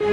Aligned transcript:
At 0.00 0.06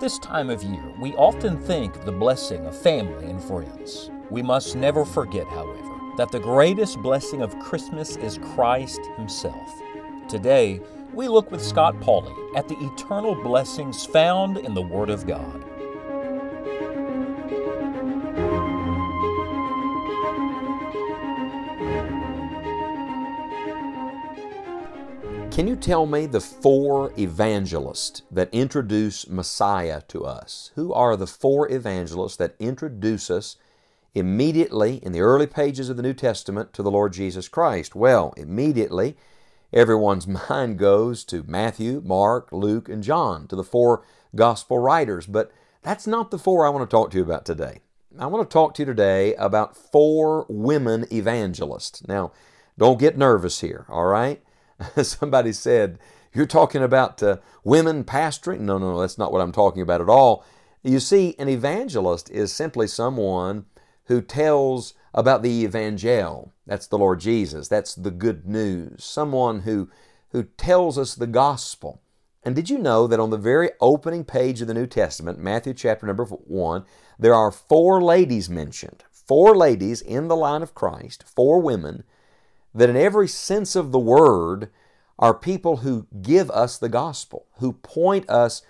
this 0.00 0.18
time 0.18 0.50
of 0.50 0.62
year, 0.62 0.82
we 1.00 1.14
often 1.14 1.56
think 1.58 1.96
of 1.96 2.04
the 2.04 2.12
blessing 2.12 2.66
of 2.66 2.76
family 2.76 3.24
and 3.24 3.42
friends. 3.42 4.10
We 4.28 4.42
must 4.42 4.76
never 4.76 5.06
forget, 5.06 5.46
however, 5.48 5.98
that 6.18 6.30
the 6.30 6.40
greatest 6.40 6.98
blessing 6.98 7.40
of 7.40 7.58
Christmas 7.58 8.16
is 8.16 8.36
Christ 8.54 9.00
Himself. 9.16 9.82
Today, 10.28 10.82
we 11.14 11.26
look 11.26 11.50
with 11.50 11.64
Scott 11.64 11.98
Pauley 12.00 12.36
at 12.54 12.68
the 12.68 12.76
eternal 12.80 13.34
blessings 13.34 14.04
found 14.04 14.58
in 14.58 14.74
the 14.74 14.82
Word 14.82 15.08
of 15.08 15.26
God. 15.26 15.64
Can 25.52 25.68
you 25.68 25.76
tell 25.76 26.06
me 26.06 26.24
the 26.24 26.40
four 26.40 27.12
evangelists 27.18 28.22
that 28.30 28.48
introduce 28.52 29.28
Messiah 29.28 30.00
to 30.08 30.24
us? 30.24 30.70
Who 30.76 30.94
are 30.94 31.14
the 31.14 31.26
four 31.26 31.70
evangelists 31.70 32.36
that 32.36 32.54
introduce 32.58 33.30
us 33.30 33.56
immediately 34.14 34.96
in 35.02 35.12
the 35.12 35.20
early 35.20 35.46
pages 35.46 35.90
of 35.90 35.98
the 35.98 36.02
New 36.02 36.14
Testament 36.14 36.72
to 36.72 36.82
the 36.82 36.90
Lord 36.90 37.12
Jesus 37.12 37.48
Christ? 37.48 37.94
Well, 37.94 38.32
immediately 38.38 39.14
everyone's 39.74 40.26
mind 40.48 40.78
goes 40.78 41.22
to 41.24 41.44
Matthew, 41.46 42.00
Mark, 42.02 42.50
Luke, 42.50 42.88
and 42.88 43.02
John, 43.02 43.46
to 43.48 43.54
the 43.54 43.62
four 43.62 44.02
gospel 44.34 44.78
writers. 44.78 45.26
But 45.26 45.52
that's 45.82 46.06
not 46.06 46.30
the 46.30 46.38
four 46.38 46.64
I 46.64 46.70
want 46.70 46.88
to 46.88 46.96
talk 46.96 47.10
to 47.10 47.18
you 47.18 47.24
about 47.24 47.44
today. 47.44 47.80
I 48.18 48.24
want 48.24 48.48
to 48.48 48.52
talk 48.52 48.72
to 48.76 48.82
you 48.82 48.86
today 48.86 49.34
about 49.34 49.76
four 49.76 50.46
women 50.48 51.04
evangelists. 51.12 52.08
Now, 52.08 52.32
don't 52.78 52.98
get 52.98 53.18
nervous 53.18 53.60
here, 53.60 53.84
all 53.90 54.06
right? 54.06 54.42
Somebody 55.02 55.52
said, 55.52 55.98
You're 56.32 56.46
talking 56.46 56.82
about 56.82 57.22
uh, 57.22 57.38
women 57.64 58.04
pastoring? 58.04 58.60
No, 58.60 58.78
no, 58.78 58.92
no, 58.92 59.00
that's 59.00 59.18
not 59.18 59.32
what 59.32 59.40
I'm 59.40 59.52
talking 59.52 59.82
about 59.82 60.00
at 60.00 60.08
all. 60.08 60.44
You 60.82 60.98
see, 60.98 61.34
an 61.38 61.48
evangelist 61.48 62.30
is 62.30 62.52
simply 62.52 62.88
someone 62.88 63.66
who 64.06 64.20
tells 64.20 64.94
about 65.14 65.42
the 65.42 65.64
evangel. 65.64 66.52
That's 66.66 66.86
the 66.86 66.98
Lord 66.98 67.20
Jesus. 67.20 67.68
That's 67.68 67.94
the 67.94 68.10
good 68.10 68.46
news. 68.46 69.04
Someone 69.04 69.60
who, 69.60 69.88
who 70.30 70.44
tells 70.44 70.98
us 70.98 71.14
the 71.14 71.26
gospel. 71.26 72.00
And 72.42 72.56
did 72.56 72.68
you 72.68 72.78
know 72.78 73.06
that 73.06 73.20
on 73.20 73.30
the 73.30 73.38
very 73.38 73.70
opening 73.80 74.24
page 74.24 74.60
of 74.60 74.68
the 74.68 74.74
New 74.74 74.86
Testament, 74.86 75.38
Matthew 75.38 75.74
chapter 75.74 76.06
number 76.06 76.24
1, 76.24 76.84
there 77.18 77.34
are 77.34 77.52
four 77.52 78.02
ladies 78.02 78.50
mentioned? 78.50 79.04
Four 79.10 79.54
ladies 79.56 80.02
in 80.02 80.26
the 80.26 80.36
line 80.36 80.62
of 80.62 80.74
Christ, 80.74 81.22
four 81.22 81.60
women 81.60 82.02
that 82.74 82.90
in 82.90 82.96
every 82.96 83.28
sense 83.28 83.76
of 83.76 83.92
the 83.92 83.98
word 83.98 84.70
are 85.18 85.34
people 85.34 85.78
who 85.78 86.06
give 86.22 86.50
us 86.50 86.78
the 86.78 86.88
gospel, 86.88 87.46
who 87.58 87.74
point 87.74 88.28
us 88.28 88.62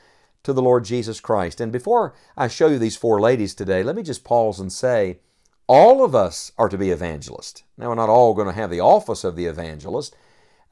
to 0.42 0.52
the 0.52 0.62
Lord 0.62 0.84
Jesus 0.84 1.20
Christ. 1.20 1.60
And 1.60 1.70
before 1.70 2.14
I 2.36 2.48
show 2.48 2.68
you 2.68 2.78
these 2.78 2.96
four 2.96 3.20
ladies 3.20 3.54
today, 3.54 3.82
let 3.82 3.96
me 3.96 4.02
just 4.02 4.24
pause 4.24 4.58
and 4.58 4.72
say, 4.72 5.20
all 5.68 6.04
of 6.04 6.14
us 6.14 6.52
are 6.58 6.68
to 6.68 6.76
be 6.76 6.90
evangelists. 6.90 7.62
Now, 7.78 7.88
we're 7.88 7.94
not 7.94 8.08
all 8.08 8.34
going 8.34 8.48
to 8.48 8.52
have 8.60 8.70
the 8.70 8.80
office 8.80 9.24
of 9.24 9.36
the 9.36 9.46
evangelist, 9.46 10.14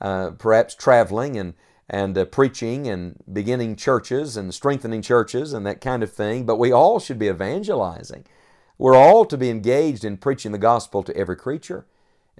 uh, 0.00 0.30
perhaps 0.30 0.74
traveling 0.74 1.36
and 1.36 1.54
and 1.92 2.16
uh, 2.16 2.24
preaching 2.24 2.86
and 2.86 3.20
beginning 3.30 3.74
churches 3.74 4.36
and 4.36 4.54
strengthening 4.54 5.02
churches 5.02 5.52
and 5.52 5.66
that 5.66 5.80
kind 5.80 6.04
of 6.04 6.12
thing, 6.12 6.46
but 6.46 6.56
we 6.56 6.70
all 6.70 7.00
should 7.00 7.18
be 7.18 7.26
evangelizing. 7.26 8.24
We're 8.78 8.94
all 8.94 9.24
to 9.24 9.36
be 9.36 9.50
engaged 9.50 10.04
in 10.04 10.16
preaching 10.16 10.52
the 10.52 10.58
gospel 10.58 11.02
to 11.02 11.16
every 11.16 11.36
creature. 11.36 11.86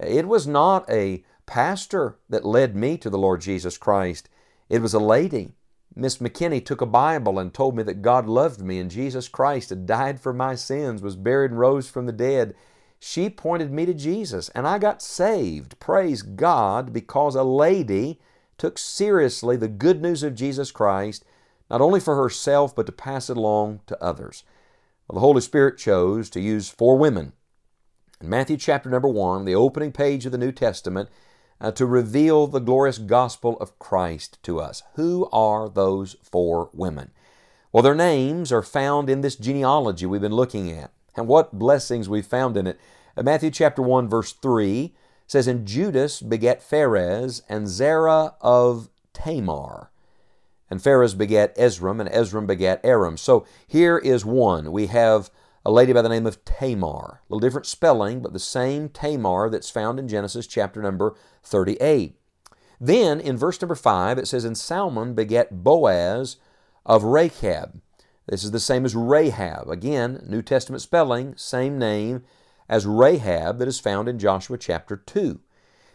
It 0.01 0.27
was 0.27 0.47
not 0.47 0.89
a 0.89 1.23
pastor 1.45 2.17
that 2.29 2.45
led 2.45 2.75
me 2.75 2.97
to 2.97 3.09
the 3.09 3.19
Lord 3.19 3.41
Jesus 3.41 3.77
Christ. 3.77 4.29
It 4.67 4.81
was 4.81 4.93
a 4.93 4.99
lady. 4.99 5.51
Miss 5.95 6.17
McKinney 6.17 6.65
took 6.65 6.81
a 6.81 6.85
Bible 6.85 7.37
and 7.37 7.53
told 7.53 7.75
me 7.75 7.83
that 7.83 8.01
God 8.01 8.25
loved 8.25 8.61
me 8.61 8.79
and 8.79 8.89
Jesus 8.89 9.27
Christ 9.27 9.69
had 9.69 9.85
died 9.85 10.19
for 10.19 10.33
my 10.33 10.55
sins, 10.55 11.01
was 11.01 11.15
buried 11.15 11.51
and 11.51 11.59
rose 11.59 11.89
from 11.89 12.05
the 12.05 12.13
dead. 12.13 12.55
She 12.99 13.29
pointed 13.29 13.71
me 13.71 13.85
to 13.85 13.93
Jesus 13.93 14.49
and 14.49 14.67
I 14.67 14.79
got 14.79 15.01
saved. 15.01 15.79
Praise 15.79 16.21
God 16.21 16.93
because 16.93 17.35
a 17.35 17.43
lady 17.43 18.19
took 18.57 18.77
seriously 18.77 19.57
the 19.57 19.67
good 19.67 20.01
news 20.01 20.23
of 20.23 20.35
Jesus 20.35 20.71
Christ, 20.71 21.25
not 21.69 21.81
only 21.81 21.99
for 21.99 22.15
herself, 22.15 22.75
but 22.75 22.85
to 22.85 22.91
pass 22.91 23.29
it 23.29 23.37
along 23.37 23.81
to 23.87 24.01
others. 24.01 24.43
Well, 25.07 25.15
the 25.15 25.21
Holy 25.21 25.41
Spirit 25.41 25.77
chose 25.77 26.29
to 26.29 26.39
use 26.39 26.69
four 26.69 26.97
women 26.97 27.33
in 28.21 28.29
Matthew 28.29 28.57
chapter 28.57 28.89
number 28.89 29.07
1, 29.07 29.45
the 29.45 29.55
opening 29.55 29.91
page 29.91 30.25
of 30.25 30.31
the 30.31 30.37
New 30.37 30.51
Testament, 30.51 31.09
uh, 31.59 31.71
to 31.71 31.85
reveal 31.85 32.47
the 32.47 32.59
glorious 32.59 32.97
gospel 32.97 33.57
of 33.59 33.77
Christ 33.79 34.37
to 34.43 34.59
us. 34.59 34.83
Who 34.95 35.27
are 35.31 35.69
those 35.69 36.15
four 36.23 36.69
women? 36.73 37.11
Well, 37.71 37.83
their 37.83 37.95
names 37.95 38.51
are 38.51 38.61
found 38.61 39.09
in 39.09 39.21
this 39.21 39.35
genealogy 39.35 40.05
we've 40.05 40.21
been 40.21 40.33
looking 40.33 40.71
at. 40.71 40.91
And 41.15 41.27
what 41.27 41.57
blessings 41.57 42.09
we've 42.09 42.25
found 42.25 42.57
in 42.57 42.67
it. 42.67 42.79
Uh, 43.15 43.23
Matthew 43.23 43.51
chapter 43.51 43.81
1, 43.81 44.07
verse 44.07 44.33
3 44.33 44.93
says, 45.27 45.47
And 45.47 45.67
Judas 45.67 46.21
begat 46.21 46.61
Phares 46.63 47.41
and 47.49 47.67
Zerah 47.67 48.35
of 48.41 48.89
Tamar. 49.13 49.91
And 50.69 50.81
Phares 50.81 51.13
begat 51.13 51.55
Esrom, 51.57 51.99
and 51.99 52.09
Esrom 52.09 52.47
begat 52.47 52.79
Aram. 52.83 53.17
So 53.17 53.45
here 53.67 53.97
is 53.97 54.23
one. 54.23 54.71
We 54.71 54.87
have 54.87 55.29
a 55.65 55.71
lady 55.71 55.93
by 55.93 56.01
the 56.01 56.09
name 56.09 56.25
of 56.25 56.43
Tamar. 56.43 57.21
A 57.21 57.23
little 57.29 57.39
different 57.39 57.67
spelling, 57.67 58.21
but 58.21 58.33
the 58.33 58.39
same 58.39 58.89
Tamar 58.89 59.49
that's 59.49 59.69
found 59.69 59.99
in 59.99 60.07
Genesis 60.07 60.47
chapter 60.47 60.81
number 60.81 61.15
38. 61.43 62.15
Then 62.79 63.19
in 63.19 63.37
verse 63.37 63.61
number 63.61 63.75
5, 63.75 64.17
it 64.17 64.27
says, 64.27 64.43
And 64.43 64.57
Salmon 64.57 65.13
begat 65.13 65.63
Boaz 65.63 66.37
of 66.83 67.03
Rachab. 67.03 67.79
This 68.27 68.43
is 68.43 68.51
the 68.51 68.59
same 68.59 68.85
as 68.85 68.95
Rahab. 68.95 69.69
Again, 69.69 70.23
New 70.27 70.41
Testament 70.41 70.81
spelling, 70.81 71.35
same 71.37 71.77
name 71.77 72.23
as 72.67 72.87
Rahab 72.87 73.59
that 73.59 73.67
is 73.67 73.79
found 73.79 74.07
in 74.07 74.17
Joshua 74.17 74.57
chapter 74.57 74.95
2. 74.95 75.39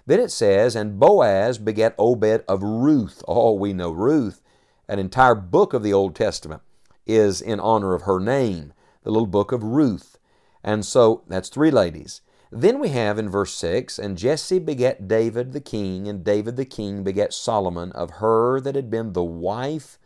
Then 0.07 0.21
it 0.21 0.31
says, 0.31 0.77
And 0.77 1.01
Boaz 1.01 1.59
begat 1.59 1.97
Obed 1.99 2.45
of 2.47 2.63
Ruth. 2.63 3.25
Oh, 3.27 3.53
we 3.55 3.73
know 3.73 3.91
Ruth. 3.91 4.41
An 4.89 5.01
entire 5.01 5.35
book 5.35 5.75
of 5.75 5.83
the 5.83 5.93
Old 5.93 6.15
Testament 6.15 6.63
is 7.05 7.41
in 7.41 7.59
honor 7.59 7.95
of 7.95 8.03
her 8.03 8.21
name 8.21 8.73
the 9.07 9.13
little 9.13 9.27
book 9.27 9.53
of 9.53 9.63
Ruth. 9.63 10.19
And 10.65 10.85
so 10.85 11.23
that's 11.29 11.49
three 11.49 11.71
ladies. 11.71 12.23
Then 12.51 12.81
we 12.81 12.89
have 12.89 13.21
in 13.21 13.31
verse 13.31 13.55
6 13.55 14.01
And 14.01 14.19
Jesse 14.19 14.59
begat 14.59 15.07
David 15.07 15.53
the 15.53 15.61
king, 15.61 16.09
and 16.09 16.25
David 16.25 16.57
the 16.57 16.65
king 16.65 17.05
begat 17.05 17.33
Solomon 17.33 17.93
of 17.93 18.15
her 18.15 18.61
that 18.61 18.75
had 18.75 18.91
been 18.91 19.13
the 19.13 19.23
wife 19.23 19.99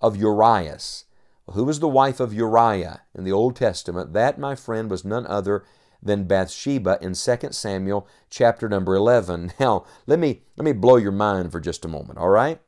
of 0.00 0.16
Urias. 0.16 1.04
Who 1.50 1.64
was 1.64 1.80
the 1.80 1.88
wife 1.88 2.18
of 2.18 2.32
Uriah 2.32 3.02
in 3.14 3.24
the 3.24 3.32
Old 3.32 3.56
Testament? 3.56 4.14
That, 4.14 4.38
my 4.38 4.54
friend, 4.54 4.90
was 4.90 5.04
none 5.04 5.26
other 5.26 5.62
than 6.02 6.24
Bathsheba 6.24 6.98
in 7.02 7.12
2 7.12 7.36
Samuel 7.50 8.08
chapter 8.30 8.70
number 8.70 8.94
11. 8.94 9.52
Now, 9.60 9.84
let 10.06 10.18
me, 10.18 10.44
let 10.56 10.64
me 10.64 10.72
blow 10.72 10.96
your 10.96 11.12
mind 11.12 11.52
for 11.52 11.60
just 11.60 11.84
a 11.84 11.88
moment, 11.88 12.18
all 12.18 12.30
right? 12.30 12.58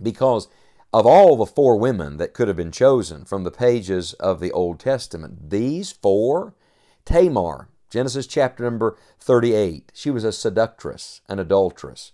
Because 0.00 0.46
of 0.96 1.04
all 1.04 1.36
the 1.36 1.44
four 1.44 1.76
women 1.76 2.16
that 2.16 2.32
could 2.32 2.48
have 2.48 2.56
been 2.56 2.72
chosen 2.72 3.26
from 3.26 3.44
the 3.44 3.50
pages 3.50 4.14
of 4.14 4.40
the 4.40 4.50
Old 4.52 4.80
Testament, 4.80 5.50
these 5.50 5.92
four, 5.92 6.54
Tamar, 7.04 7.68
Genesis 7.90 8.26
chapter 8.26 8.64
number 8.64 8.96
38, 9.20 9.92
she 9.92 10.10
was 10.10 10.24
a 10.24 10.32
seductress, 10.32 11.20
an 11.28 11.38
adulteress. 11.38 12.12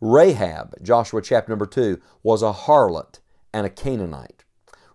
Rahab, 0.00 0.82
Joshua 0.82 1.20
chapter 1.20 1.52
number 1.52 1.66
2, 1.66 2.00
was 2.22 2.42
a 2.42 2.54
harlot 2.54 3.18
and 3.52 3.66
a 3.66 3.70
Canaanite. 3.70 4.44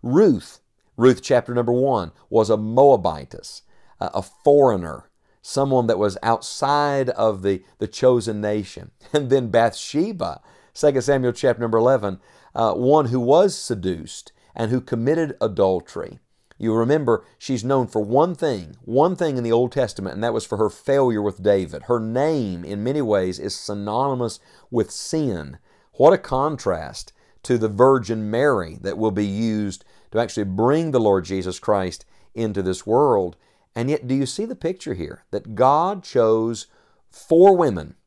Ruth, 0.01 0.59
Ruth 0.97 1.21
chapter 1.21 1.53
number 1.53 1.71
1, 1.71 2.13
was 2.31 2.49
a 2.49 2.57
Moabitess, 2.57 3.61
a 3.99 4.23
foreigner, 4.23 5.11
someone 5.43 5.85
that 5.85 5.99
was 5.99 6.17
outside 6.23 7.11
of 7.11 7.43
the, 7.43 7.61
the 7.78 7.87
chosen 7.87 8.41
nation. 8.41 8.90
And 9.13 9.29
then 9.29 9.49
Bathsheba, 9.49 10.41
2 10.73 11.01
Samuel 11.01 11.33
chapter 11.33 11.61
number 11.61 11.78
11, 11.78 12.19
uh, 12.57 12.73
one 12.73 13.05
who 13.05 13.19
was 13.19 13.55
seduced 13.55 14.31
and 14.55 14.71
who 14.71 14.81
committed 14.81 15.37
adultery. 15.39 16.19
You 16.57 16.73
remember, 16.73 17.23
she's 17.37 17.63
known 17.63 17.85
for 17.85 18.01
one 18.01 18.33
thing, 18.33 18.77
one 18.81 19.15
thing 19.15 19.37
in 19.37 19.43
the 19.43 19.51
Old 19.51 19.71
Testament, 19.71 20.15
and 20.15 20.23
that 20.23 20.33
was 20.33 20.43
for 20.43 20.57
her 20.57 20.71
failure 20.71 21.21
with 21.21 21.43
David. 21.43 21.83
Her 21.83 21.99
name, 21.99 22.65
in 22.65 22.83
many 22.83 23.01
ways, 23.01 23.37
is 23.37 23.55
synonymous 23.55 24.39
with 24.71 24.89
sin. 24.89 25.59
What 25.93 26.13
a 26.13 26.17
contrast 26.17 27.13
to 27.43 27.59
the 27.59 27.69
Virgin 27.69 28.31
Mary 28.31 28.79
that 28.81 28.97
will 28.97 29.11
be 29.11 29.25
used 29.25 29.85
to 30.11 30.19
actually 30.19 30.45
bring 30.45 30.89
the 30.89 30.99
Lord 30.99 31.25
Jesus 31.25 31.59
Christ 31.59 32.05
into 32.33 32.63
this 32.63 32.87
world. 32.87 33.37
And 33.75 33.87
yet, 33.87 34.07
do 34.07 34.15
you 34.15 34.25
see 34.25 34.45
the 34.45 34.55
picture 34.55 34.95
here? 34.95 35.25
That 35.29 35.53
God 35.53 36.03
chose 36.03 36.65
four 37.11 37.55
women, 37.55 37.97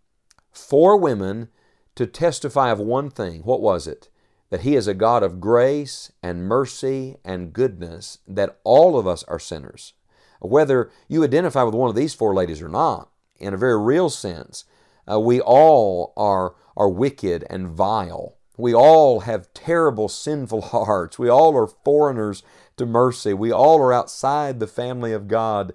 four 0.50 0.97
women 0.97 1.50
to 1.94 2.08
testify 2.08 2.73
of 2.73 2.81
one 2.81 3.11
thing. 3.11 3.43
What 3.43 3.61
was 3.61 3.87
it? 3.87 4.08
That 4.50 4.62
He 4.62 4.75
is 4.75 4.87
a 4.87 4.94
God 4.94 5.23
of 5.23 5.41
grace 5.41 6.12
and 6.23 6.44
mercy 6.44 7.17
and 7.25 7.52
goodness, 7.52 8.19
that 8.26 8.58
all 8.64 8.99
of 8.99 9.06
us 9.06 9.23
are 9.25 9.38
sinners. 9.38 9.94
Whether 10.41 10.91
you 11.08 11.23
identify 11.25 11.62
with 11.62 11.75
one 11.75 11.88
of 11.91 11.97
these 11.97 12.14
four 12.14 12.35
ladies 12.35 12.61
or 12.61 12.69
not, 12.69 13.11
in 13.38 13.55
a 13.55 13.58
very 13.58 13.79
real 13.79 14.11
sense, 14.11 14.64
uh, 15.11 15.19
we 15.19 15.41
all 15.41 16.12
are, 16.17 16.55
are 16.76 16.88
wicked 16.88 17.44
and 17.49 17.69
vile. 17.69 18.37
We 18.56 18.75
all 18.75 19.20
have 19.20 19.52
terrible, 19.55 20.08
sinful 20.08 20.61
hearts. 20.62 21.19
We 21.19 21.29
all 21.29 21.56
are 21.56 21.67
foreigners 21.67 22.43
to 22.76 22.87
mercy. 22.87 23.32
We 23.35 23.52
all 23.52 23.81
are 23.81 23.93
outside 23.93 24.61
the 24.61 24.67
family 24.67 25.12
of 25.12 25.29
God, 25.29 25.73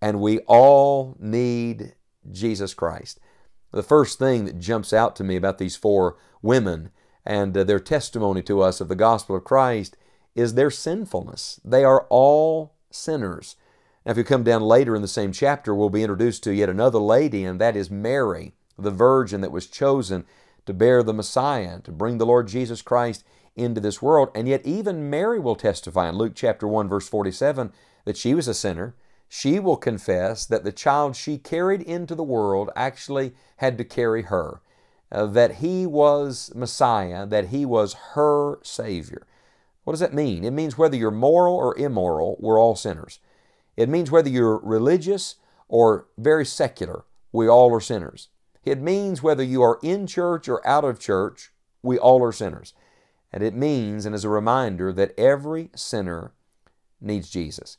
and 0.00 0.20
we 0.20 0.38
all 0.40 1.16
need 1.18 1.94
Jesus 2.30 2.74
Christ. 2.74 3.20
The 3.72 3.82
first 3.82 4.18
thing 4.18 4.44
that 4.46 4.58
jumps 4.58 4.92
out 4.92 5.16
to 5.16 5.24
me 5.24 5.36
about 5.36 5.58
these 5.58 5.76
four 5.76 6.16
women 6.42 6.90
and 7.26 7.56
uh, 7.56 7.64
their 7.64 7.80
testimony 7.80 8.42
to 8.42 8.62
us 8.62 8.80
of 8.80 8.88
the 8.88 8.94
gospel 8.94 9.36
of 9.36 9.44
Christ 9.44 9.96
is 10.34 10.54
their 10.54 10.70
sinfulness. 10.70 11.60
They 11.64 11.84
are 11.84 12.06
all 12.08 12.74
sinners. 12.90 13.56
Now, 14.04 14.12
if 14.12 14.18
you 14.18 14.24
come 14.24 14.44
down 14.44 14.62
later 14.62 14.94
in 14.94 15.02
the 15.02 15.08
same 15.08 15.32
chapter, 15.32 15.74
we'll 15.74 15.90
be 15.90 16.02
introduced 16.02 16.44
to 16.44 16.54
yet 16.54 16.68
another 16.68 17.00
lady, 17.00 17.44
and 17.44 17.60
that 17.60 17.74
is 17.74 17.90
Mary, 17.90 18.54
the 18.78 18.90
virgin 18.90 19.40
that 19.40 19.50
was 19.50 19.66
chosen 19.66 20.24
to 20.66 20.72
bear 20.72 21.02
the 21.02 21.14
Messiah, 21.14 21.80
to 21.80 21.90
bring 21.90 22.18
the 22.18 22.26
Lord 22.26 22.48
Jesus 22.48 22.82
Christ 22.82 23.24
into 23.56 23.80
this 23.80 24.02
world. 24.02 24.30
And 24.34 24.46
yet, 24.46 24.64
even 24.64 25.10
Mary 25.10 25.40
will 25.40 25.56
testify 25.56 26.08
in 26.08 26.16
Luke 26.16 26.34
chapter 26.34 26.68
1, 26.68 26.88
verse 26.88 27.08
47, 27.08 27.72
that 28.04 28.16
she 28.16 28.34
was 28.34 28.46
a 28.46 28.54
sinner. 28.54 28.94
She 29.28 29.58
will 29.58 29.76
confess 29.76 30.46
that 30.46 30.62
the 30.62 30.72
child 30.72 31.16
she 31.16 31.38
carried 31.38 31.82
into 31.82 32.14
the 32.14 32.22
world 32.22 32.70
actually 32.76 33.34
had 33.56 33.76
to 33.78 33.84
carry 33.84 34.22
her, 34.22 34.60
uh, 35.12 35.26
that 35.26 35.56
he 35.56 35.86
was 35.86 36.52
Messiah, 36.54 37.26
that 37.26 37.48
he 37.48 37.64
was 37.64 37.94
her 38.14 38.58
Savior. 38.62 39.26
What 39.84 39.92
does 39.92 40.00
that 40.00 40.14
mean? 40.14 40.44
It 40.44 40.52
means 40.52 40.76
whether 40.76 40.96
you're 40.96 41.10
moral 41.10 41.54
or 41.54 41.78
immoral, 41.78 42.36
we're 42.40 42.60
all 42.60 42.74
sinners. 42.74 43.20
It 43.76 43.88
means 43.88 44.10
whether 44.10 44.28
you're 44.28 44.58
religious 44.58 45.36
or 45.68 46.06
very 46.18 46.44
secular, 46.44 47.04
we 47.32 47.48
all 47.48 47.72
are 47.74 47.80
sinners. 47.80 48.28
It 48.64 48.80
means 48.80 49.22
whether 49.22 49.44
you 49.44 49.62
are 49.62 49.78
in 49.82 50.06
church 50.08 50.48
or 50.48 50.66
out 50.66 50.84
of 50.84 50.98
church, 50.98 51.52
we 51.82 51.98
all 51.98 52.22
are 52.24 52.32
sinners. 52.32 52.74
And 53.32 53.42
it 53.42 53.54
means, 53.54 54.06
and 54.06 54.14
as 54.14 54.24
a 54.24 54.28
reminder, 54.28 54.92
that 54.92 55.16
every 55.18 55.70
sinner 55.76 56.32
needs 57.00 57.30
Jesus. 57.30 57.78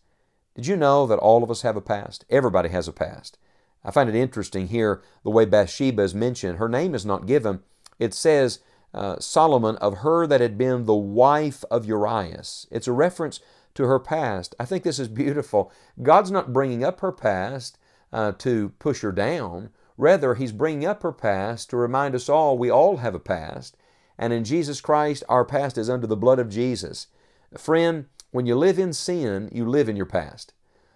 Did 0.56 0.68
you 0.68 0.78
know 0.78 1.06
that 1.08 1.20
all 1.20 1.44
of 1.44 1.52
us 1.52 1.62
have 1.64 1.76
a 1.76 1.82
past? 1.82 2.26
Everybody 2.30 2.70
has 2.70 2.88
a 2.88 2.94
past. 2.94 3.38
I 3.88 3.92
find 3.92 4.10
it 4.10 4.16
interesting 4.16 4.68
here 4.68 5.02
the 5.24 5.30
way 5.30 5.46
Bathsheba 5.46 6.04
is 6.04 6.14
mentioned. 6.14 6.58
Her 6.58 6.68
name 6.68 6.94
is 6.94 7.06
not 7.06 7.26
given. 7.26 7.62
It 7.98 8.14
says, 8.14 8.60
uh, 8.94 9.18
Solomon, 9.20 9.78
of 9.78 10.00
her 10.00 10.28
that 10.28 10.42
had 10.42 10.58
been 10.58 10.86
the 10.86 10.94
wife 10.94 11.64
of 11.72 11.86
Urias. 11.86 12.68
It's 12.70 12.88
a 12.88 12.92
reference 12.92 13.40
to 13.76 13.86
her 13.86 13.98
past. 13.98 14.56
I 14.60 14.66
think 14.66 14.84
this 14.84 15.00
is 15.00 15.08
beautiful. 15.08 15.72
God's 16.04 16.32
not 16.32 16.52
bringing 16.52 16.84
up 16.84 17.00
her 17.00 17.14
past 17.14 17.78
uh, 18.12 18.34
to 18.40 18.70
push 18.78 19.02
her 19.02 19.14
down. 19.14 19.70
Rather, 19.98 20.36
He's 20.36 20.52
bringing 20.52 20.86
up 20.86 21.02
her 21.04 21.14
past 21.14 21.70
to 21.70 21.78
remind 21.78 22.14
us 22.14 22.28
all 22.28 22.58
we 22.58 22.70
all 22.70 22.98
have 22.98 23.16
a 23.16 23.20
past. 23.20 23.78
And 24.18 24.34
in 24.34 24.44
Jesus 24.44 24.82
Christ, 24.82 25.24
our 25.30 25.46
past 25.46 25.78
is 25.78 25.90
under 25.90 26.08
the 26.08 26.18
blood 26.18 26.40
of 26.40 26.50
Jesus. 26.50 27.08
Friend, 27.58 28.06
when 28.32 28.46
you 28.46 28.56
live 28.56 28.80
in 28.80 28.92
sin, 28.92 29.50
you 29.54 29.66
live 29.66 29.88
in 29.88 29.96
your 29.96 30.06
past. 30.06 30.54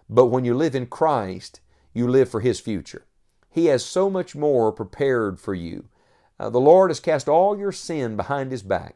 But 0.09 0.25
when 0.25 0.43
you 0.43 0.53
live 0.53 0.75
in 0.75 0.88
Christ, 0.88 1.61
you 1.93 2.07
live 2.07 2.29
for 2.29 2.41
His 2.41 2.59
future. 2.59 3.05
He 3.49 3.65
has 3.67 3.83
so 3.83 4.09
much 4.09 4.35
more 4.35 4.71
prepared 4.71 5.39
for 5.39 5.53
you. 5.53 5.85
Uh, 6.39 6.49
the 6.49 6.59
Lord 6.59 6.89
has 6.89 6.99
cast 6.99 7.27
all 7.27 7.57
your 7.57 7.71
sin 7.71 8.15
behind 8.15 8.51
His 8.51 8.63
back 8.63 8.95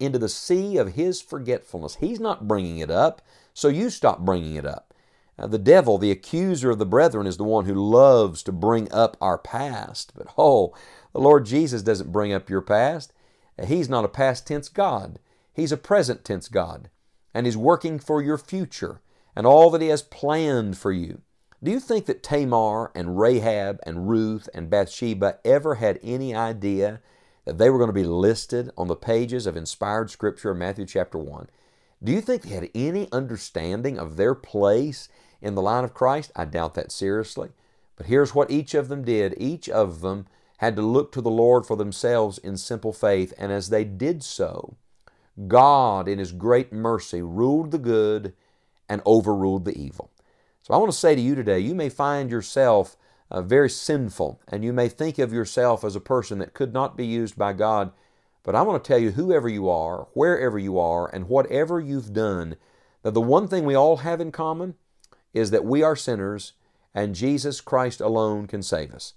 into 0.00 0.18
the 0.18 0.28
sea 0.28 0.76
of 0.76 0.94
His 0.94 1.20
forgetfulness. 1.20 1.96
He's 1.96 2.20
not 2.20 2.48
bringing 2.48 2.78
it 2.78 2.90
up, 2.90 3.22
so 3.52 3.68
you 3.68 3.90
stop 3.90 4.20
bringing 4.20 4.56
it 4.56 4.66
up. 4.66 4.94
Uh, 5.38 5.46
the 5.46 5.58
devil, 5.58 5.98
the 5.98 6.10
accuser 6.10 6.70
of 6.70 6.78
the 6.78 6.86
brethren, 6.86 7.26
is 7.26 7.36
the 7.36 7.44
one 7.44 7.64
who 7.64 7.74
loves 7.74 8.42
to 8.44 8.52
bring 8.52 8.90
up 8.92 9.16
our 9.20 9.38
past. 9.38 10.12
But 10.16 10.28
oh, 10.38 10.74
the 11.12 11.20
Lord 11.20 11.44
Jesus 11.46 11.82
doesn't 11.82 12.12
bring 12.12 12.32
up 12.32 12.48
your 12.48 12.60
past. 12.60 13.12
Uh, 13.58 13.66
he's 13.66 13.88
not 13.88 14.04
a 14.04 14.08
past 14.08 14.46
tense 14.46 14.68
God, 14.68 15.18
He's 15.52 15.72
a 15.72 15.76
present 15.76 16.24
tense 16.24 16.48
God. 16.48 16.90
And 17.32 17.46
He's 17.46 17.56
working 17.56 17.98
for 17.98 18.22
your 18.22 18.38
future 18.38 19.00
and 19.34 19.46
all 19.46 19.70
that 19.70 19.82
He 19.82 19.88
has 19.88 20.02
planned 20.02 20.78
for 20.78 20.92
you. 20.92 21.22
Do 21.64 21.70
you 21.70 21.80
think 21.80 22.04
that 22.04 22.22
Tamar 22.22 22.92
and 22.94 23.18
Rahab 23.18 23.80
and 23.84 24.06
Ruth 24.06 24.50
and 24.52 24.68
Bathsheba 24.68 25.38
ever 25.46 25.76
had 25.76 25.98
any 26.02 26.34
idea 26.34 27.00
that 27.46 27.56
they 27.56 27.70
were 27.70 27.78
going 27.78 27.88
to 27.88 27.94
be 27.94 28.04
listed 28.04 28.70
on 28.76 28.86
the 28.86 28.94
pages 28.94 29.46
of 29.46 29.56
inspired 29.56 30.10
scripture 30.10 30.50
in 30.50 30.58
Matthew 30.58 30.84
chapter 30.84 31.16
1. 31.16 31.48
Do 32.02 32.12
you 32.12 32.20
think 32.20 32.42
they 32.42 32.54
had 32.54 32.68
any 32.74 33.08
understanding 33.12 33.98
of 33.98 34.16
their 34.16 34.34
place 34.34 35.08
in 35.40 35.54
the 35.54 35.62
line 35.62 35.84
of 35.84 35.94
Christ? 35.94 36.32
I 36.36 36.44
doubt 36.44 36.74
that 36.74 36.92
seriously. 36.92 37.48
But 37.96 38.06
here's 38.06 38.34
what 38.34 38.50
each 38.50 38.74
of 38.74 38.88
them 38.88 39.02
did. 39.02 39.34
Each 39.38 39.66
of 39.70 40.02
them 40.02 40.26
had 40.58 40.76
to 40.76 40.82
look 40.82 41.12
to 41.12 41.22
the 41.22 41.30
Lord 41.30 41.64
for 41.64 41.78
themselves 41.78 42.36
in 42.36 42.58
simple 42.58 42.92
faith, 42.92 43.32
and 43.38 43.50
as 43.50 43.70
they 43.70 43.84
did 43.84 44.22
so, 44.22 44.76
God, 45.48 46.08
in 46.08 46.18
His 46.18 46.32
great 46.32 46.74
mercy, 46.74 47.22
ruled 47.22 47.70
the 47.70 47.78
good 47.78 48.34
and 48.86 49.00
overruled 49.06 49.64
the 49.64 49.78
evil. 49.78 50.10
So 50.64 50.72
I 50.72 50.78
want 50.78 50.90
to 50.90 50.96
say 50.96 51.14
to 51.14 51.20
you 51.20 51.34
today, 51.34 51.58
you 51.58 51.74
may 51.74 51.90
find 51.90 52.30
yourself 52.30 52.96
uh, 53.30 53.42
very 53.42 53.68
sinful, 53.68 54.40
and 54.48 54.64
you 54.64 54.72
may 54.72 54.88
think 54.88 55.18
of 55.18 55.30
yourself 55.30 55.84
as 55.84 55.94
a 55.94 56.00
person 56.00 56.38
that 56.38 56.54
could 56.54 56.72
not 56.72 56.96
be 56.96 57.04
used 57.04 57.36
by 57.36 57.52
God. 57.52 57.92
But 58.42 58.54
I 58.54 58.62
want 58.62 58.82
to 58.82 58.88
tell 58.88 58.98
you, 58.98 59.10
whoever 59.10 59.46
you 59.46 59.68
are, 59.68 60.08
wherever 60.14 60.58
you 60.58 60.78
are, 60.78 61.06
and 61.14 61.28
whatever 61.28 61.80
you've 61.80 62.14
done, 62.14 62.56
that 63.02 63.12
the 63.12 63.20
one 63.20 63.46
thing 63.46 63.66
we 63.66 63.74
all 63.74 63.98
have 63.98 64.22
in 64.22 64.32
common 64.32 64.76
is 65.34 65.50
that 65.50 65.66
we 65.66 65.82
are 65.82 65.94
sinners 65.94 66.54
and 66.94 67.14
Jesus 67.14 67.60
Christ 67.60 68.00
alone 68.00 68.46
can 68.46 68.62
save 68.62 68.94
us. 68.94 69.12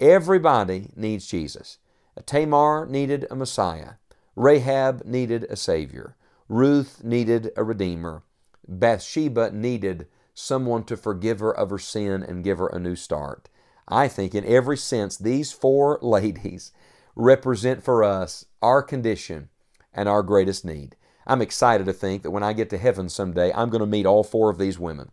Everybody 0.00 0.92
needs 0.96 1.26
Jesus. 1.26 1.76
Tamar 2.24 2.86
needed 2.86 3.26
a 3.30 3.36
Messiah. 3.36 3.94
Rahab 4.34 5.04
needed 5.04 5.44
a 5.50 5.56
Savior. 5.56 6.16
Ruth 6.48 7.04
needed 7.04 7.50
a 7.54 7.64
Redeemer. 7.64 8.22
Bathsheba 8.66 9.50
needed 9.50 10.06
someone 10.38 10.84
to 10.84 10.96
forgive 10.98 11.40
her 11.40 11.50
of 11.50 11.70
her 11.70 11.78
sin 11.78 12.22
and 12.22 12.44
give 12.44 12.58
her 12.58 12.68
a 12.68 12.78
new 12.78 12.94
start. 12.94 13.48
I 13.88 14.06
think, 14.06 14.34
in 14.34 14.44
every 14.44 14.76
sense, 14.76 15.16
these 15.16 15.50
four 15.50 15.98
ladies 16.02 16.72
represent 17.16 17.82
for 17.82 18.04
us 18.04 18.44
our 18.60 18.82
condition 18.82 19.48
and 19.94 20.08
our 20.08 20.22
greatest 20.22 20.64
need. 20.64 20.94
I'm 21.26 21.40
excited 21.40 21.86
to 21.86 21.92
think 21.92 22.22
that 22.22 22.30
when 22.30 22.42
I 22.42 22.52
get 22.52 22.68
to 22.70 22.78
heaven 22.78 23.08
someday, 23.08 23.50
I'm 23.54 23.70
going 23.70 23.80
to 23.80 23.86
meet 23.86 24.06
all 24.06 24.22
four 24.22 24.50
of 24.50 24.58
these 24.58 24.78
women. 24.78 25.10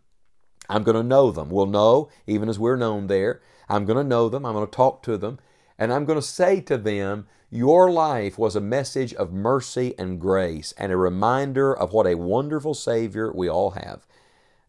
I'm 0.68 0.82
going 0.82 0.96
to 0.96 1.02
know 1.02 1.30
them. 1.30 1.48
We'll 1.48 1.66
know, 1.66 2.10
even 2.26 2.48
as 2.48 2.58
we're 2.58 2.76
known 2.76 3.06
there. 3.06 3.40
I'm 3.68 3.86
going 3.86 3.96
to 3.96 4.04
know 4.04 4.28
them. 4.28 4.44
I'm 4.44 4.52
going 4.52 4.66
to 4.66 4.70
talk 4.70 5.02
to 5.04 5.16
them. 5.16 5.38
And 5.78 5.92
I'm 5.92 6.04
going 6.04 6.18
to 6.18 6.26
say 6.26 6.60
to 6.62 6.76
them, 6.76 7.26
Your 7.50 7.90
life 7.90 8.38
was 8.38 8.54
a 8.54 8.60
message 8.60 9.14
of 9.14 9.32
mercy 9.32 9.94
and 9.98 10.20
grace 10.20 10.72
and 10.76 10.92
a 10.92 10.96
reminder 10.96 11.74
of 11.74 11.92
what 11.92 12.06
a 12.06 12.14
wonderful 12.14 12.74
Savior 12.74 13.32
we 13.32 13.48
all 13.48 13.70
have. 13.70 14.06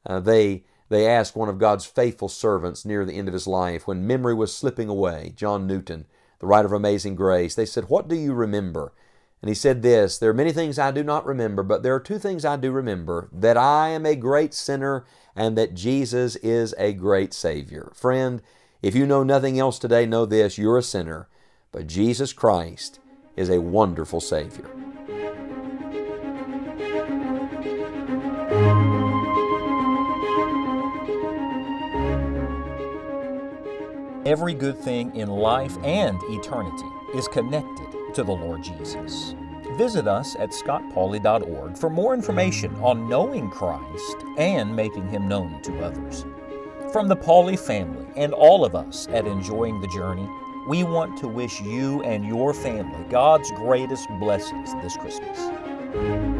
Uh, 0.06 0.20
they, 0.20 0.64
they 0.90 1.08
asked 1.08 1.36
one 1.36 1.50
of 1.50 1.58
God's 1.58 1.86
faithful 1.86 2.30
servants 2.30 2.86
near 2.86 3.06
the 3.06 3.14
end 3.14 3.28
of 3.28 3.34
his 3.34 3.48
life, 3.48 3.88
when 3.88 4.06
memory 4.06 4.34
was 4.34 4.56
slipping 4.56 4.90
away, 4.90 5.34
John 5.36 5.66
Newton, 5.66 6.06
the 6.40 6.48
writer 6.48 6.68
of 6.68 6.74
Amazing 6.74 7.16
Grace, 7.16 7.56
they 7.56 7.66
said, 7.66 7.90
What 7.90 8.08
do 8.08 8.16
you 8.16 8.34
remember? 8.34 8.94
And 9.42 9.50
he 9.50 9.56
said 9.56 9.82
this 9.82 10.18
There 10.18 10.30
are 10.30 10.34
many 10.34 10.52
things 10.52 10.80
I 10.80 10.92
do 10.92 11.04
not 11.04 11.26
remember, 11.26 11.64
but 11.64 11.84
there 11.84 11.96
are 11.96 12.00
two 12.00 12.20
things 12.20 12.46
I 12.46 12.56
do 12.56 12.72
remember 12.72 13.30
that 13.32 13.58
I 13.58 13.90
am 13.90 14.06
a 14.06 14.16
great 14.16 14.54
sinner 14.54 15.06
and 15.36 15.58
that 15.58 15.74
Jesus 15.74 16.36
is 16.38 16.74
a 16.78 16.94
great 16.94 17.34
Savior. 17.34 17.92
Friend, 17.94 18.42
if 18.82 18.96
you 18.96 19.06
know 19.06 19.24
nothing 19.24 19.60
else 19.60 19.80
today, 19.80 20.06
know 20.06 20.26
this 20.26 20.58
you're 20.58 20.78
a 20.78 20.84
sinner, 20.84 21.28
but 21.72 21.88
Jesus 21.88 22.34
Christ 22.34 23.00
is 23.36 23.50
a 23.50 23.62
wonderful 23.62 24.22
Savior. 24.22 24.70
Every 34.26 34.56
good 34.56 34.80
thing 34.80 35.16
in 35.16 35.30
life 35.30 35.78
and 35.84 36.20
eternity 36.24 36.88
is 37.14 37.28
connected 37.28 38.16
to 38.16 38.24
the 38.24 38.32
Lord 38.32 38.64
Jesus. 38.64 39.36
Visit 39.78 40.08
us 40.08 40.36
at 40.40 40.50
scottpauley.org 40.50 41.78
for 41.78 41.92
more 41.92 42.16
information 42.16 42.74
on 42.78 43.08
knowing 43.08 43.52
Christ 43.52 44.18
and 44.40 44.76
making 44.76 45.08
Him 45.10 45.28
known 45.28 45.62
to 45.62 45.84
others. 45.84 46.26
From 46.92 47.08
the 47.08 47.16
Pauley 47.16 47.60
family 47.60 48.08
and 48.16 48.34
all 48.34 48.66
of 48.66 48.74
us 48.74 49.08
at 49.10 49.28
Enjoying 49.28 49.80
the 49.80 49.88
Journey, 49.90 50.28
we 50.68 50.84
want 50.84 51.20
to 51.20 51.28
wish 51.28 51.62
you 51.62 52.02
and 52.02 52.26
your 52.26 52.52
family 52.56 53.06
God's 53.12 53.52
greatest 53.52 54.10
blessings 54.20 54.74
this 54.82 54.98
Christmas. 54.98 56.35